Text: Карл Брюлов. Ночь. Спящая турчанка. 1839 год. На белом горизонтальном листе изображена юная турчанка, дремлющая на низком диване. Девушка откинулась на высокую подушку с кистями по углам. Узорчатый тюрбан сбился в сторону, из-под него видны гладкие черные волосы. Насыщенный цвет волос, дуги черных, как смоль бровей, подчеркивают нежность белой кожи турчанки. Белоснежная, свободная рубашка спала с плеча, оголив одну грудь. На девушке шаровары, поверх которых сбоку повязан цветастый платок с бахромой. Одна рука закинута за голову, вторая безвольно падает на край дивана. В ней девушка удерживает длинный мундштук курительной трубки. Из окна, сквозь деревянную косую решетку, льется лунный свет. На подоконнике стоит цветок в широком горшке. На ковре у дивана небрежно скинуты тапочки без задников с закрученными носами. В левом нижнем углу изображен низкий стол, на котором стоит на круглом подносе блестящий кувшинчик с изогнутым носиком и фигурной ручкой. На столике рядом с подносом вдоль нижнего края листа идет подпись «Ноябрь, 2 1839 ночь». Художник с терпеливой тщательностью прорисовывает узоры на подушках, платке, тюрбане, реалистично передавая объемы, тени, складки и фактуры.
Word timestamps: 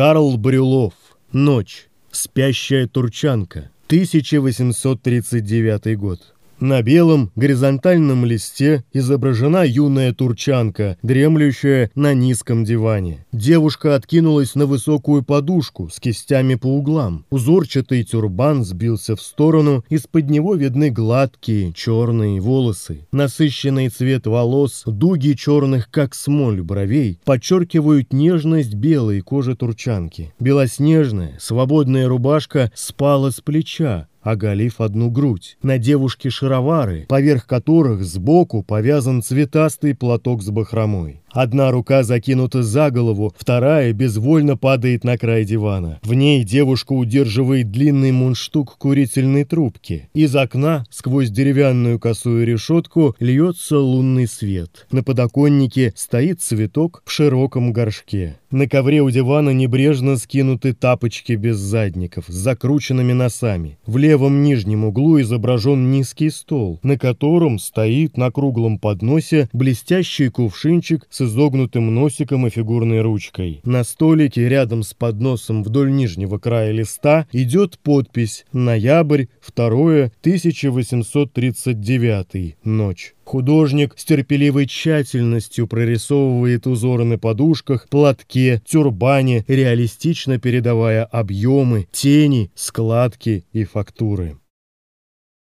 Карл 0.00 0.38
Брюлов. 0.38 0.94
Ночь. 1.30 1.90
Спящая 2.10 2.86
турчанка. 2.86 3.70
1839 3.88 5.98
год. 5.98 6.34
На 6.60 6.82
белом 6.82 7.30
горизонтальном 7.36 8.26
листе 8.26 8.84
изображена 8.92 9.64
юная 9.64 10.12
турчанка, 10.12 10.98
дремлющая 11.02 11.90
на 11.94 12.12
низком 12.12 12.66
диване. 12.66 13.24
Девушка 13.32 13.94
откинулась 13.94 14.54
на 14.54 14.66
высокую 14.66 15.22
подушку 15.22 15.88
с 15.88 15.98
кистями 15.98 16.56
по 16.56 16.66
углам. 16.66 17.24
Узорчатый 17.30 18.04
тюрбан 18.04 18.62
сбился 18.62 19.16
в 19.16 19.22
сторону, 19.22 19.86
из-под 19.88 20.28
него 20.28 20.54
видны 20.54 20.90
гладкие 20.90 21.72
черные 21.72 22.42
волосы. 22.42 23.06
Насыщенный 23.10 23.88
цвет 23.88 24.26
волос, 24.26 24.82
дуги 24.84 25.32
черных, 25.32 25.90
как 25.90 26.14
смоль 26.14 26.60
бровей, 26.60 27.18
подчеркивают 27.24 28.12
нежность 28.12 28.74
белой 28.74 29.22
кожи 29.22 29.56
турчанки. 29.56 30.34
Белоснежная, 30.38 31.38
свободная 31.40 32.06
рубашка 32.06 32.70
спала 32.74 33.30
с 33.30 33.40
плеча, 33.40 34.08
оголив 34.22 34.80
одну 34.80 35.10
грудь. 35.10 35.56
На 35.62 35.78
девушке 35.78 36.30
шаровары, 36.30 37.06
поверх 37.08 37.46
которых 37.46 38.04
сбоку 38.04 38.62
повязан 38.62 39.22
цветастый 39.22 39.94
платок 39.94 40.42
с 40.42 40.50
бахромой. 40.50 41.22
Одна 41.32 41.70
рука 41.70 42.02
закинута 42.02 42.62
за 42.62 42.90
голову, 42.90 43.32
вторая 43.36 43.92
безвольно 43.92 44.56
падает 44.56 45.04
на 45.04 45.16
край 45.16 45.44
дивана. 45.44 46.00
В 46.02 46.14
ней 46.14 46.42
девушка 46.44 46.92
удерживает 46.92 47.70
длинный 47.70 48.10
мундштук 48.10 48.76
курительной 48.78 49.44
трубки. 49.44 50.08
Из 50.12 50.34
окна, 50.34 50.84
сквозь 50.90 51.30
деревянную 51.30 52.00
косую 52.00 52.44
решетку, 52.44 53.14
льется 53.20 53.78
лунный 53.78 54.26
свет. 54.26 54.86
На 54.90 55.04
подоконнике 55.04 55.92
стоит 55.96 56.40
цветок 56.40 57.02
в 57.04 57.12
широком 57.12 57.72
горшке. 57.72 58.36
На 58.50 58.66
ковре 58.66 59.00
у 59.00 59.10
дивана 59.10 59.50
небрежно 59.50 60.16
скинуты 60.16 60.72
тапочки 60.72 61.34
без 61.34 61.58
задников 61.58 62.24
с 62.26 62.34
закрученными 62.34 63.12
носами. 63.12 63.78
В 63.86 63.96
левом 63.96 64.42
нижнем 64.42 64.84
углу 64.84 65.20
изображен 65.20 65.92
низкий 65.92 66.30
стол, 66.30 66.80
на 66.82 66.98
котором 66.98 67.60
стоит 67.60 68.16
на 68.16 68.32
круглом 68.32 68.80
подносе 68.80 69.48
блестящий 69.52 70.30
кувшинчик 70.30 71.06
с 71.08 71.19
изогнутым 71.20 71.94
носиком 71.94 72.46
и 72.46 72.50
фигурной 72.50 73.00
ручкой. 73.00 73.60
На 73.64 73.84
столике 73.84 74.48
рядом 74.48 74.82
с 74.82 74.94
подносом 74.94 75.62
вдоль 75.62 75.92
нижнего 75.92 76.38
края 76.38 76.72
листа 76.72 77.26
идет 77.32 77.78
подпись 77.78 78.46
«Ноябрь, 78.52 79.26
2 79.54 80.10
1839 80.22 82.56
ночь». 82.64 83.14
Художник 83.30 83.94
с 83.96 84.04
терпеливой 84.04 84.66
тщательностью 84.66 85.68
прорисовывает 85.68 86.66
узоры 86.66 87.04
на 87.04 87.16
подушках, 87.16 87.88
платке, 87.88 88.60
тюрбане, 88.66 89.44
реалистично 89.46 90.40
передавая 90.40 91.04
объемы, 91.04 91.86
тени, 91.92 92.50
складки 92.56 93.44
и 93.52 93.62
фактуры. 93.62 94.39